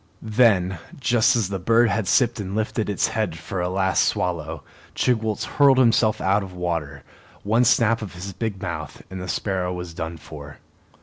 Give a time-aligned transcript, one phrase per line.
[0.33, 4.63] Then, just as the bird had sipped and lifted its head for a last swallow,
[4.95, 7.03] Chigwooltz hurled himself out of water.
[7.43, 10.57] One snap of his big mouth, and the sparrow was done for.